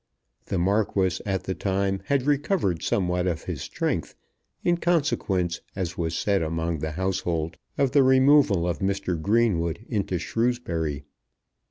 [0.45, 4.15] The Marquis at the time had recovered somewhat of his strength,
[4.63, 9.21] in consequence, as was said among the household, of the removal of Mr.
[9.21, 11.03] Greenwood into Shrewsbury.